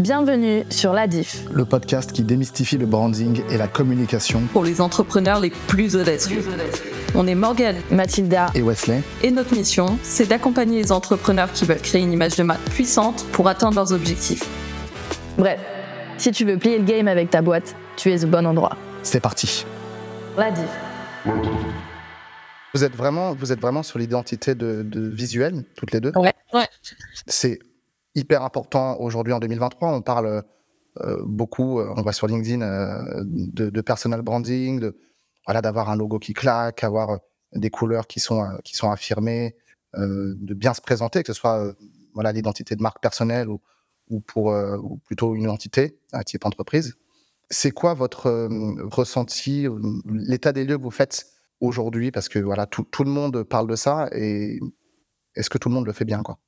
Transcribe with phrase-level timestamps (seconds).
[0.00, 4.80] Bienvenue sur La Diff, le podcast qui démystifie le branding et la communication pour les
[4.80, 6.42] entrepreneurs les plus audacieux.
[7.14, 9.02] On est Morgane, Mathilda et Wesley.
[9.22, 13.26] Et notre mission, c'est d'accompagner les entrepreneurs qui veulent créer une image de marque puissante
[13.32, 14.48] pour atteindre leurs objectifs.
[15.36, 15.60] Bref,
[16.16, 18.78] si tu veux plier le game avec ta boîte, tu es au bon endroit.
[19.02, 19.66] C'est parti.
[20.38, 20.64] La Diff.
[22.72, 26.12] Vous êtes vraiment, vous êtes vraiment sur l'identité de, de visuel, toutes les deux?
[26.16, 26.32] Ouais.
[26.54, 26.68] ouais.
[27.26, 27.58] C'est
[28.14, 29.92] hyper important aujourd'hui en 2023.
[29.92, 30.42] On parle
[30.98, 34.90] euh, beaucoup, euh, on voit sur LinkedIn, euh, de, personal branding,
[35.46, 37.20] voilà, d'avoir un logo qui claque, avoir
[37.52, 39.56] des couleurs qui sont, qui sont affirmées,
[39.96, 41.74] de bien se présenter, que ce soit
[42.14, 43.60] voilà, l'identité de marque personnelle ou,
[44.08, 46.94] ou pour ou plutôt une identité, un type entreprise.
[47.48, 48.48] C'est quoi votre
[48.84, 49.66] ressenti,
[50.04, 51.26] l'état des lieux que vous faites
[51.60, 52.12] aujourd'hui?
[52.12, 54.60] Parce que voilà, tout, tout, le monde parle de ça et
[55.34, 56.38] est-ce que tout le monde le fait bien quoi?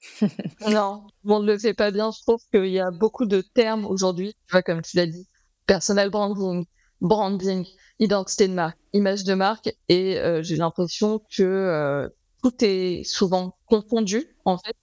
[0.68, 2.10] non, on ne le fait pas bien.
[2.10, 5.26] Je trouve qu'il y a beaucoup de termes aujourd'hui, tu vois, comme tu l'as dit,
[5.66, 6.64] personal branding,
[7.00, 7.66] branding,
[7.98, 12.08] identité de marque, image de marque, et euh, j'ai l'impression que euh,
[12.42, 14.76] tout est souvent confondu en fait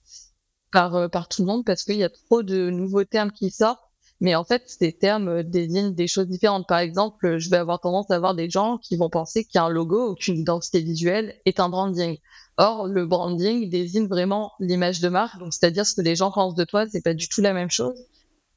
[0.70, 3.50] par euh, par tout le monde parce qu'il y a trop de nouveaux termes qui
[3.50, 3.82] sortent.
[4.20, 6.66] Mais en fait, ces termes désignent des choses différentes.
[6.66, 10.10] Par exemple, je vais avoir tendance à avoir des gens qui vont penser qu'un logo
[10.10, 12.18] ou qu'une identité visuelle est un branding.
[12.56, 16.56] Or, le branding désigne vraiment l'image de marque, donc c'est-à-dire ce que les gens pensent
[16.56, 17.96] de toi, c'est pas du tout la même chose.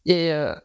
[0.08, 0.56] Et euh,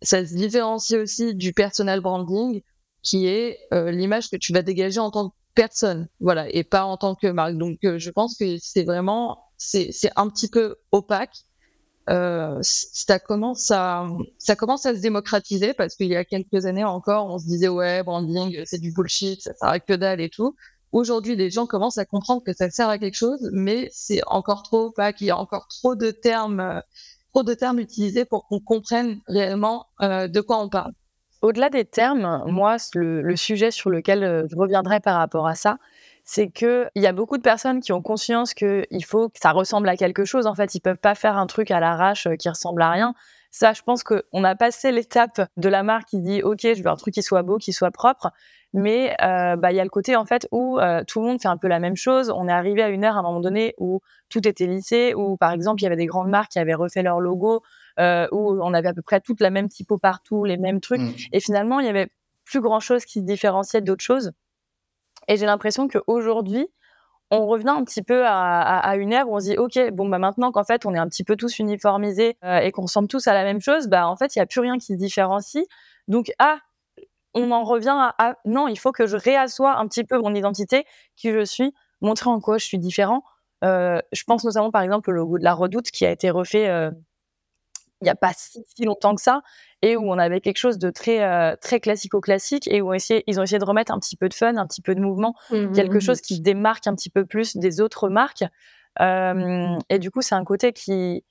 [0.00, 2.62] ça se différencie aussi du personal branding,
[3.02, 6.84] qui est euh, l'image que tu vas dégager en tant que personne, voilà, et pas
[6.84, 7.58] en tant que marque.
[7.58, 11.44] Donc, euh, je pense que c'est vraiment, c'est un petit peu opaque.
[12.08, 14.06] Euh, ça commence à
[14.38, 17.68] ça commence à se démocratiser parce qu'il y a quelques années encore, on se disait
[17.68, 20.56] ouais branding c'est du bullshit, ça sert à que dalle et tout.
[20.92, 24.62] Aujourd'hui, les gens commencent à comprendre que ça sert à quelque chose, mais c'est encore
[24.62, 26.82] trop pas qu'il y a encore trop de termes,
[27.34, 30.92] trop de termes utilisés pour qu'on comprenne réellement euh, de quoi on parle.
[31.42, 35.54] Au-delà des termes, moi, le, le, sujet sur lequel euh, je reviendrai par rapport à
[35.54, 35.78] ça,
[36.30, 39.50] c'est que il y a beaucoup de personnes qui ont conscience qu'il faut que ça
[39.50, 40.46] ressemble à quelque chose.
[40.46, 43.14] En fait, ils peuvent pas faire un truc à l'arrache euh, qui ressemble à rien.
[43.50, 46.90] Ça, je pense qu'on a passé l'étape de la marque qui dit OK, je veux
[46.90, 48.30] un truc qui soit beau, qui soit propre.
[48.74, 51.40] Mais euh, bah, il y a le côté en fait où euh, tout le monde
[51.40, 52.30] fait un peu la même chose.
[52.36, 55.38] On est arrivé à une ère à un moment donné où tout était lissé, où
[55.38, 57.62] par exemple il y avait des grandes marques qui avaient refait leur logo,
[58.00, 61.00] euh, où on avait à peu près toute la même typo partout, les mêmes trucs.
[61.00, 61.14] Mmh.
[61.32, 62.10] Et finalement, il y avait
[62.44, 64.32] plus grand chose qui se différenciait d'autres choses.
[65.28, 66.68] Et j'ai l'impression qu'aujourd'hui,
[67.30, 69.90] on revient un petit peu à, à, à, une ère où on se dit ok
[69.92, 72.82] bon bah maintenant qu'en fait on est un petit peu tous uniformisés euh, et qu'on
[72.82, 74.86] ressemble tous à la même chose bah en fait il y a plus rien qui
[74.86, 75.64] se différencie.
[76.08, 76.58] Donc ah
[77.34, 80.86] on en revient à, non il faut que je réassoie un petit peu mon identité
[81.16, 83.22] qui je suis montrer en quoi je suis différent.
[83.64, 86.68] Euh, je pense notamment par exemple au logo de la Redoute qui a été refait
[86.68, 86.90] euh,
[88.00, 89.42] il n'y a pas si, longtemps que ça
[89.82, 92.96] et où on avait quelque chose de très euh, très classico-classique et où on
[93.26, 95.34] ils ont essayé de remettre un petit peu de fun, un petit peu de mouvement,
[95.50, 98.44] mmh, quelque chose qui démarque un petit peu plus des autres marques.
[99.00, 101.24] Euh, et du coup, c'est un côté qui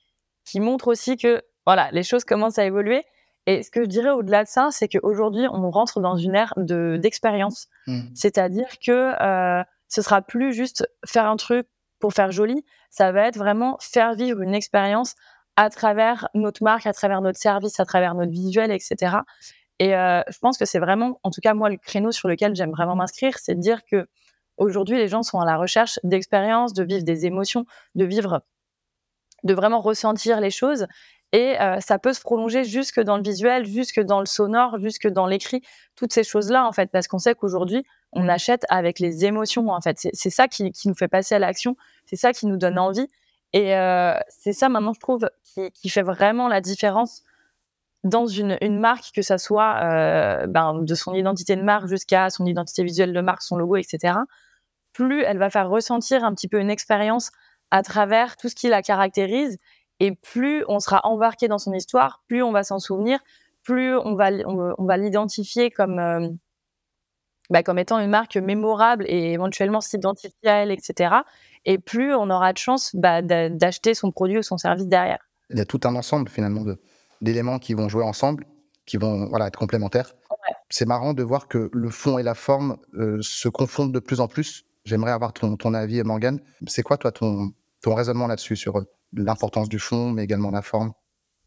[0.44, 3.04] qui montre aussi que voilà, les choses commencent à évoluer.
[3.46, 6.54] Et ce que je dirais au-delà de ça, c'est qu'aujourd'hui, on rentre dans une ère
[6.56, 8.00] de d'expérience, mmh.
[8.14, 11.66] c'est-à-dire que euh, ce sera plus juste faire un truc
[11.98, 15.14] pour faire joli, ça va être vraiment faire vivre une expérience
[15.58, 19.16] à travers notre marque, à travers notre service, à travers notre visuel, etc.
[19.80, 22.54] Et euh, je pense que c'est vraiment, en tout cas moi, le créneau sur lequel
[22.54, 24.06] j'aime vraiment m'inscrire, c'est de dire que
[24.56, 27.64] aujourd'hui les gens sont à la recherche d'expériences, de vivre des émotions,
[27.96, 28.42] de vivre,
[29.42, 30.86] de vraiment ressentir les choses.
[31.32, 35.08] Et euh, ça peut se prolonger jusque dans le visuel, jusque dans le sonore, jusque
[35.08, 35.62] dans l'écrit,
[35.96, 39.80] toutes ces choses-là en fait, parce qu'on sait qu'aujourd'hui on achète avec les émotions en
[39.80, 39.98] fait.
[40.12, 41.76] C'est ça qui, qui nous fait passer à l'action,
[42.06, 43.08] c'est ça qui nous donne envie.
[43.52, 45.28] Et euh, c'est ça maintenant, je trouve,
[45.74, 47.22] qui, fait vraiment la différence
[48.04, 52.46] dans une, marque, que ça soit euh, ben, de son identité de marque jusqu'à son
[52.46, 54.14] identité visuelle de marque, son logo, etc.
[54.92, 57.30] Plus elle va faire ressentir un petit peu une expérience
[57.70, 59.58] à travers tout ce qui la caractérise,
[60.00, 63.18] et plus on sera embarqué dans son histoire, plus on va s'en souvenir,
[63.62, 64.30] plus on va,
[64.96, 66.28] l'identifier comme, euh,
[67.50, 71.16] bah, comme étant une marque mémorable et éventuellement s'identifier à elle, etc
[71.64, 75.18] et plus on aura de chance bah, d'acheter son produit ou son service derrière.
[75.50, 76.64] Il y a tout un ensemble finalement
[77.20, 78.44] d'éléments qui vont jouer ensemble,
[78.86, 80.14] qui vont voilà, être complémentaires.
[80.30, 80.54] Ouais.
[80.70, 84.20] C'est marrant de voir que le fond et la forme euh, se confondent de plus
[84.20, 84.64] en plus.
[84.84, 86.40] J'aimerais avoir ton, ton avis, Morgane.
[86.66, 87.52] C'est quoi, toi, ton,
[87.82, 90.92] ton raisonnement là-dessus, sur euh, l'importance du fond, mais également la forme?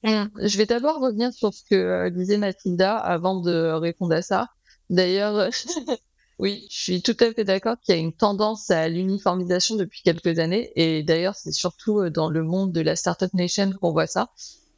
[0.03, 0.25] Mmh.
[0.43, 4.47] Je vais d'abord revenir sur ce que euh, disait Mathilda avant de répondre à ça.
[4.89, 5.49] D'ailleurs,
[6.41, 10.01] Oui, je suis tout à fait d'accord qu'il y a une tendance à l'uniformisation depuis
[10.01, 10.71] quelques années.
[10.75, 14.31] Et d'ailleurs, c'est surtout euh, dans le monde de la Startup Nation qu'on voit ça.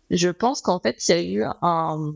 [0.10, 2.14] je pense qu'en fait, il y a eu un.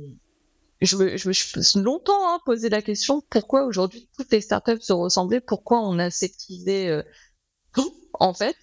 [0.81, 4.81] Je me, je me suis longtemps hein, posé la question pourquoi aujourd'hui toutes les startups
[4.81, 6.09] se ressemblaient, pourquoi on a
[6.89, 7.03] euh,
[8.13, 8.55] en fait?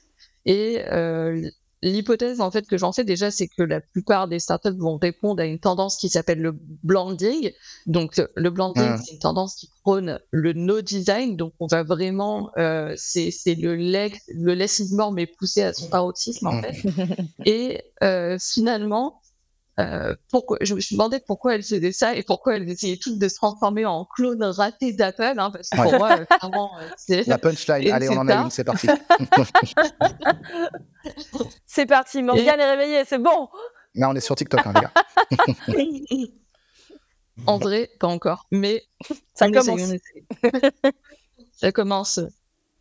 [0.44, 1.48] Et euh,
[1.90, 5.42] l'hypothèse en fait que j'en sais déjà, c'est que la plupart des startups vont répondre
[5.42, 7.52] à une tendance qui s'appelle le blending.
[7.86, 11.36] Donc le blending, c'est une tendance qui prône le no design.
[11.36, 15.88] Donc on va vraiment, euh, c'est le le less is more mais poussé à son
[15.88, 16.82] paroxysme en fait.
[17.44, 19.20] Et euh, finalement,
[19.80, 23.18] euh, pourquoi, je me suis demandé pourquoi elles faisaient ça et pourquoi elles essayaient toutes
[23.18, 26.88] de se transformer en clones ratés d'Apple, hein, parce que pour moi, euh, clairement, euh,
[26.96, 27.26] c'est...
[27.26, 28.86] La punchline, allez, on en a une, c'est parti.
[31.66, 33.48] c'est parti, Morgane est réveillée, c'est bon
[33.96, 34.92] Là, on est sur TikTok, hein, les gars.
[37.46, 38.84] en vrai, pas encore, mais
[39.34, 39.80] ça commence.
[41.52, 42.20] ça commence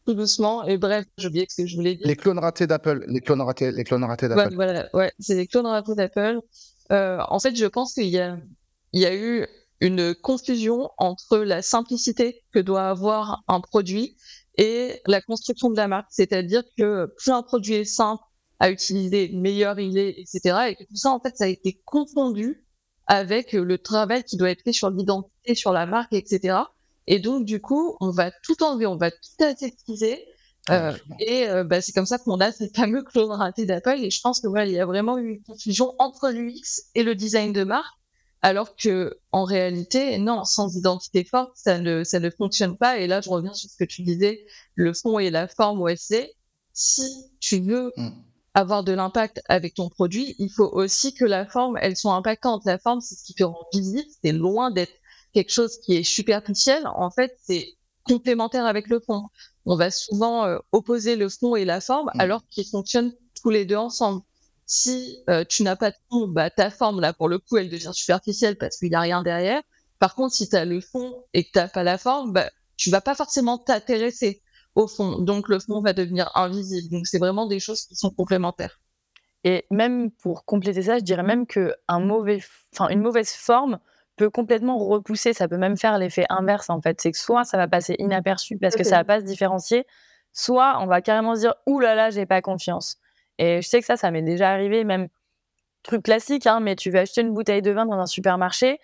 [0.06, 0.66] tout doucement.
[0.66, 2.08] Et bref, j'ai oublié ce que je voulais dire.
[2.08, 3.04] Les clones ratés d'Apple.
[3.08, 4.56] Les clones ratés, les clones ratés d'Apple.
[4.56, 6.40] voilà, ouais, c'est les clones ratés d'Apple.
[6.92, 8.38] Euh, en fait, je pense qu'il y a,
[8.92, 9.48] il y a eu
[9.80, 14.16] une confusion entre la simplicité que doit avoir un produit
[14.58, 16.08] et la construction de la marque.
[16.10, 18.24] C'est-à-dire que plus un produit est simple
[18.60, 20.58] à utiliser, meilleur il est, etc.
[20.70, 22.64] Et que tout ça, en fait, ça a été confondu
[23.08, 26.60] avec le travail qui doit être fait sur l'identité, sur la marque, etc.
[27.08, 30.26] Et donc, du coup, on va tout enlever, on va tout aseptiser
[30.70, 34.00] euh, et euh, bah, c'est comme ça qu'on a ces fameux clones ratés d'Apple.
[34.02, 37.04] Et je pense que voilà, il y a vraiment eu une confusion entre l'UX et
[37.04, 37.94] le design de marque,
[38.42, 42.98] alors que en réalité, non, sans identité forte, ça ne ça ne fonctionne pas.
[42.98, 44.46] Et là, je reviens sur ce que tu disais,
[44.76, 46.30] le fond et la forme OSD.
[46.72, 47.04] Si
[47.40, 48.10] tu veux mm.
[48.54, 52.64] avoir de l'impact avec ton produit, il faut aussi que la forme, elle soit impactante.
[52.66, 54.10] La forme, c'est ce qui te rend visible.
[54.24, 54.94] C'est loin d'être
[55.34, 56.88] quelque chose qui est superficiel.
[56.88, 57.68] En fait, c'est
[58.06, 59.30] complémentaire avec le fond
[59.66, 62.20] on va souvent euh, opposer le fond et la forme mm.
[62.20, 64.22] alors qu'ils fonctionnent tous les deux ensemble.
[64.66, 67.70] Si euh, tu n'as pas de fond, bah, ta forme, là, pour le coup, elle
[67.70, 69.62] devient superficielle parce qu'il n'y a rien derrière.
[70.00, 72.50] Par contre, si tu as le fond et que tu n'as pas la forme, bah,
[72.78, 74.42] tu vas pas forcément t'intéresser
[74.76, 75.20] au fond.
[75.20, 76.90] Donc, le fond va devenir invisible.
[76.90, 78.80] Donc, c'est vraiment des choses qui sont complémentaires.
[79.44, 82.42] Et même pour compléter ça, je dirais même que un mauvais,
[82.74, 83.80] enfin, une mauvaise forme
[84.24, 87.02] peut complètement repousser, ça peut même faire l'effet inverse en fait.
[87.02, 89.86] C'est que soit ça va passer inaperçu parce que ça va pas se différencier,
[90.32, 92.98] soit on va carrément se dire ouh là là, j'ai pas confiance.
[93.38, 95.10] Et je sais que ça, ça m'est déjà arrivé, même
[95.82, 98.80] truc classique, hein, mais tu vas acheter une bouteille de vin dans un supermarché.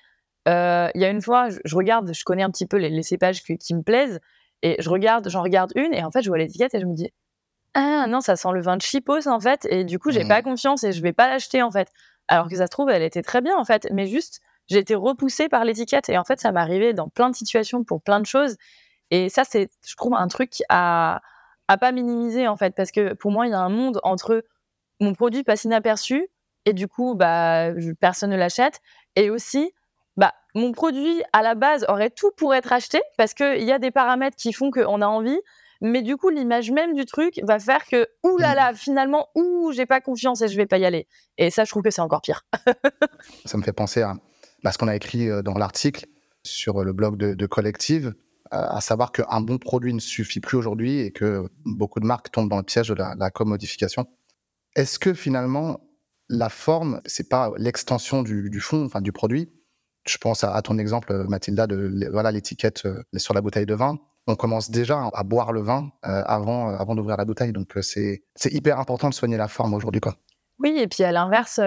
[0.49, 3.41] Euh, il y a une fois, je, regarde, je connais un petit peu les, cépages
[3.43, 4.19] qui, me plaisent,
[4.61, 6.95] et je regarde, j'en regarde une, et en fait, je vois l'étiquette et je me
[6.95, 7.09] dis
[7.75, 10.41] ah non, ça sent le vin de chipos en fait, et du coup, j'ai pas
[10.41, 10.43] mmh.
[10.43, 11.89] confiance et je vais pas l'acheter en fait.
[12.27, 14.95] Alors que ça se trouve, elle était très bien en fait, mais juste j'ai été
[14.95, 16.09] repoussée par l'étiquette.
[16.09, 18.55] Et en fait, ça m'est arrivé dans plein de situations pour plein de choses.
[19.11, 21.21] Et ça, c'est, je trouve, un truc à,
[21.67, 24.43] à pas minimiser, en fait, parce que pour moi, il y a un monde entre
[24.99, 26.27] mon produit passe inaperçu
[26.65, 27.69] et du coup, bah,
[27.99, 28.81] personne ne l'achète.
[29.15, 29.73] Et aussi,
[30.17, 33.79] bah, mon produit, à la base, aurait tout pour être acheté parce qu'il y a
[33.79, 35.39] des paramètres qui font qu'on a envie.
[35.81, 39.71] Mais du coup, l'image même du truc va faire que, ouh là là, finalement, ouh,
[39.71, 41.07] j'ai pas confiance et je vais pas y aller.
[41.37, 42.45] Et ça, je trouve que c'est encore pire.
[43.45, 44.15] ça me fait penser à
[44.63, 46.05] bah, ce qu'on a écrit euh, dans l'article
[46.43, 48.07] sur le blog de, Collective,
[48.53, 52.31] euh, à savoir qu'un bon produit ne suffit plus aujourd'hui et que beaucoup de marques
[52.31, 54.07] tombent dans le piège de la, commodification.
[54.75, 55.81] Est-ce que finalement,
[56.29, 59.49] la forme, c'est pas l'extension du, fond, enfin du produit?
[60.05, 63.99] Je pense à, ton exemple, Mathilda, de voilà l'étiquette euh, sur la bouteille de vin.
[64.27, 67.51] On commence déjà à boire le vin avant, d'ouvrir la bouteille.
[67.51, 70.01] Donc c'est hyper important de soigner la forme aujourd'hui.
[70.59, 71.59] Oui, et puis à l'inverse,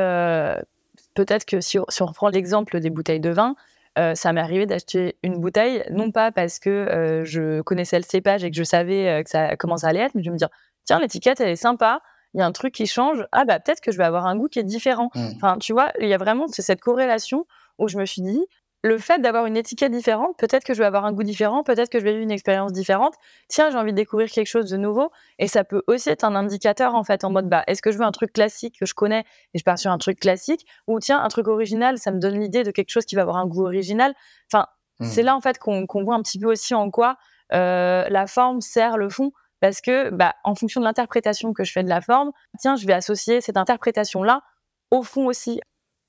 [1.14, 3.54] peut-être que si, on reprend l'exemple des bouteilles de vin,
[3.98, 8.04] euh, ça m'est arrivé d'acheter une bouteille, non pas parce que euh, je connaissais le
[8.04, 10.36] cépage et que je savais euh, que ça, comment ça allait être, mais je me
[10.36, 10.48] dire,
[10.84, 12.00] tiens, l'étiquette, elle est sympa,
[12.32, 14.36] il y a un truc qui change, ah bah peut-être que je vais avoir un
[14.36, 15.10] goût qui est différent.
[15.14, 15.28] Mmh.
[15.36, 17.46] Enfin, tu vois, il y a vraiment cette corrélation
[17.78, 18.42] où je me suis dit,
[18.82, 21.88] le fait d'avoir une étiquette différente, peut-être que je vais avoir un goût différent, peut-être
[21.88, 23.14] que je vais vivre une expérience différente.
[23.48, 25.10] Tiens, j'ai envie de découvrir quelque chose de nouveau.
[25.38, 27.98] Et ça peut aussi être un indicateur, en fait, en mode, bah, est-ce que je
[27.98, 29.24] veux un truc classique que je connais
[29.54, 30.66] et je pars sur un truc classique?
[30.88, 33.36] Ou tiens, un truc original, ça me donne l'idée de quelque chose qui va avoir
[33.36, 34.14] un goût original.
[34.52, 34.66] Enfin,
[34.98, 35.04] mmh.
[35.04, 37.16] c'est là, en fait, qu'on voit un petit peu aussi en quoi
[37.52, 39.30] euh, la forme sert le fond.
[39.60, 42.84] Parce que, bah, en fonction de l'interprétation que je fais de la forme, tiens, je
[42.84, 44.42] vais associer cette interprétation-là
[44.90, 45.60] au fond aussi.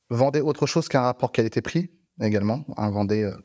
[0.09, 1.91] Vendez autre chose qu'un rapport qualité-prix?
[2.21, 3.35] Également, inventer euh,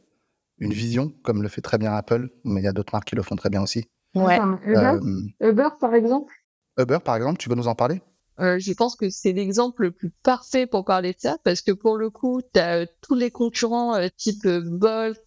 [0.59, 3.17] une vision, comme le fait très bien Apple, mais il y a d'autres marques qui
[3.17, 3.85] le font très bien aussi.
[4.15, 4.39] Ouais.
[4.67, 5.01] Euh,
[5.41, 6.33] Uber, par exemple?
[6.79, 8.01] Uber, par exemple, tu veux nous en parler?
[8.41, 11.73] Euh, je pense que c'est l'exemple le plus parfait pour parler de ça, parce que
[11.73, 15.19] pour le coup, tu as tous les concurrents type Bolt,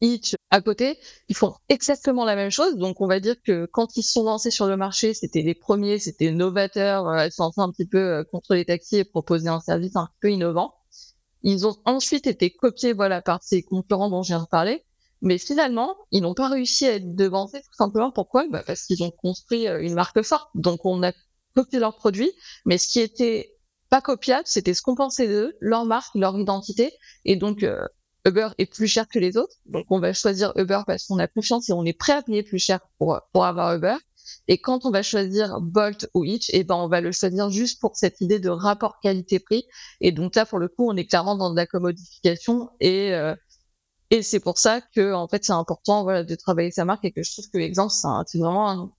[0.00, 0.98] Hitch à côté,
[1.28, 2.76] ils font exactement la même chose.
[2.76, 5.98] Donc, on va dire que quand ils sont lancés sur le marché, c'était les premiers,
[5.98, 9.60] c'était novateurs, euh, ils sont un petit peu euh, contre les taxis et proposer un
[9.60, 10.74] service un peu innovant.
[11.48, 14.84] Ils ont ensuite été copiés, voilà, par ces concurrents dont je viens de parler.
[15.22, 18.10] Mais finalement, ils n'ont pas réussi à être devancés tout simplement.
[18.10, 18.48] Pourquoi?
[18.50, 20.50] Bah Parce qu'ils ont construit euh, une marque forte.
[20.56, 21.12] Donc, on a
[21.54, 22.32] copié leurs produits,
[22.64, 23.54] mais ce qui était
[23.90, 26.92] pas copiable, c'était ce qu'on pensait d'eux, leur marque, leur identité.
[27.24, 27.86] Et donc, euh,
[28.26, 29.54] Uber est plus cher que les autres.
[29.66, 32.42] Donc, on va choisir Uber parce qu'on a confiance et on est prêt à payer
[32.42, 33.94] plus cher pour, pour avoir Uber.
[34.48, 37.50] Et quand on va choisir Bolt ou Hitch, et eh ben, on va le choisir
[37.50, 39.64] juste pour cette idée de rapport qualité-prix.
[40.00, 43.34] Et donc là, pour le coup, on est clairement dans de la commodification et, euh,
[44.10, 47.22] et c'est pour ça que, en fait, c'est important, de travailler sa marque et que
[47.22, 48.96] je trouve que l'exemple, c'est vraiment,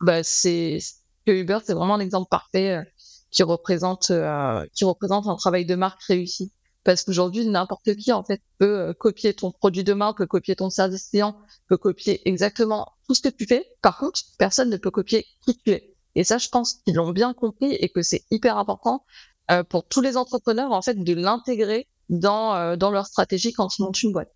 [0.00, 0.78] bah, c'est,
[1.26, 2.82] que Uber, c'est vraiment un exemple parfait euh,
[3.30, 6.52] qui représente, euh, qui représente un travail de marque réussi.
[6.84, 10.56] Parce qu'aujourd'hui, n'importe qui, en fait, peut euh, copier ton produit de marque, peut copier
[10.56, 11.36] ton service client,
[11.68, 13.66] peut copier exactement tout ce que tu fais.
[13.82, 15.94] Par contre, personne ne peut copier qui tu es.
[16.14, 19.04] Et ça, je pense qu'ils l'ont bien compris et que c'est hyper important
[19.50, 23.78] euh, pour tous les entrepreneurs, en fait, de l'intégrer dans, euh, dans leur stratégie quand
[23.78, 24.32] ils montent une boîte.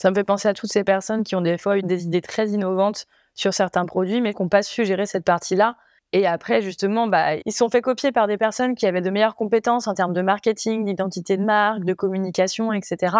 [0.00, 2.20] Ça me fait penser à toutes ces personnes qui ont des fois eu des idées
[2.20, 5.76] très innovantes sur certains produits, mais qui n'ont pas su gérer cette partie-là
[6.12, 9.36] et après, justement, bah, ils sont fait copier par des personnes qui avaient de meilleures
[9.36, 13.16] compétences en termes de marketing, d'identité de marque, de communication, etc.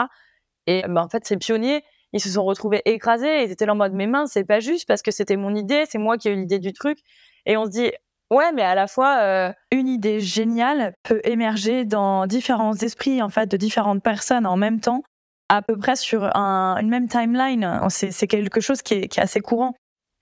[0.67, 3.45] Et bah, en fait, ces pionniers, ils se sont retrouvés écrasés.
[3.45, 5.85] Ils étaient là en mode, mais mince, c'est pas juste parce que c'était mon idée,
[5.89, 6.99] c'est moi qui ai eu l'idée du truc.
[7.45, 7.93] Et on se dit,
[8.31, 13.29] ouais, mais à la fois, euh, une idée géniale peut émerger dans différents esprits, en
[13.29, 15.03] fait, de différentes personnes en même temps,
[15.51, 17.81] à peu près sur une même timeline.
[17.91, 19.75] C'est quelque chose qui est, assez courant.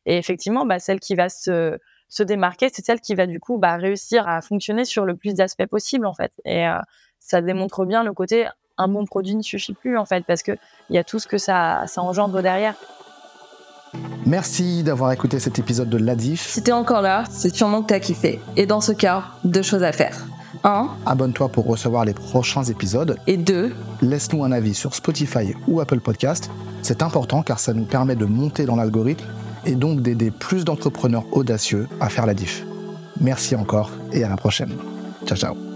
[0.04, 3.58] Et effectivement, bah, celle qui va se se démarquer, c'est celle qui va du coup
[3.58, 6.32] bah, réussir à fonctionner sur le plus d'aspects possible en fait.
[6.44, 6.78] Et euh,
[7.18, 8.46] ça démontre bien le côté
[8.78, 10.52] un bon produit ne suffit plus en fait parce que
[10.90, 12.74] il y a tout ce que ça, ça engendre derrière.
[14.26, 16.42] Merci d'avoir écouté cet épisode de l'Adif.
[16.42, 18.40] Si t'es encore là, c'est sûrement que t'as kiffé.
[18.56, 20.26] Et dans ce cas, deux choses à faire.
[20.64, 20.88] 1.
[21.06, 23.16] Abonne-toi pour recevoir les prochains épisodes.
[23.26, 23.74] Et 2.
[24.02, 26.50] Laisse-nous un avis sur Spotify ou Apple Podcast.
[26.82, 29.24] C'est important car ça nous permet de monter dans l'algorithme
[29.66, 32.64] et donc d'aider plus d'entrepreneurs audacieux à faire la diff.
[33.20, 34.72] Merci encore et à la prochaine.
[35.26, 35.75] Ciao ciao.